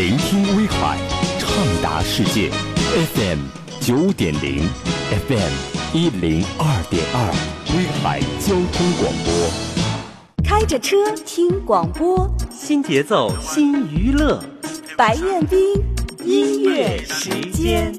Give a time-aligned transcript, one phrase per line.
[0.00, 0.96] 聆听威海，
[1.38, 1.50] 畅
[1.82, 2.50] 达世界。
[3.14, 3.38] FM
[3.82, 4.66] 九点零
[5.28, 5.52] ，FM
[5.92, 7.30] 一零二点二，
[7.76, 10.42] 威海交通广播。
[10.42, 14.42] 开着车听广播，新节奏新娱乐，
[14.96, 15.58] 白彦斌
[16.24, 17.94] 音乐时间。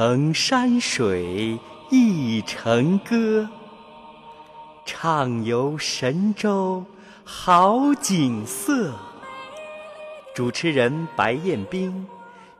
[0.00, 1.58] 一程山水
[1.90, 3.46] 一城歌，
[4.86, 6.82] 畅游神州
[7.22, 8.94] 好景色。
[10.34, 12.06] 主持人白彦斌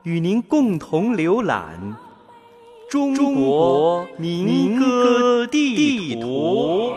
[0.03, 1.97] 与您共同浏览
[2.87, 6.93] 中国民歌地图。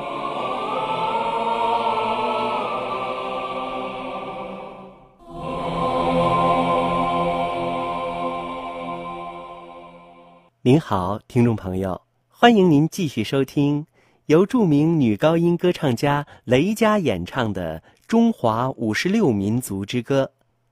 [10.67, 13.87] 您好，听众朋友，欢迎您继续收听
[14.25, 20.25] 由著名女高音歌唱家雷佳演唱的《中华五十六民族之歌》。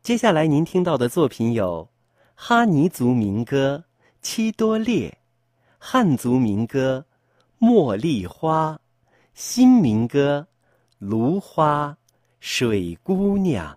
[0.02, 1.86] 接下来您听到的作品有
[2.34, 3.84] 哈尼族民歌
[4.22, 5.10] 《七多列》，
[5.76, 7.04] 汉族民歌
[7.62, 8.72] 《茉莉花》，
[9.34, 10.46] 新民歌
[11.06, 11.88] 《芦花》，
[12.40, 13.76] 水姑娘。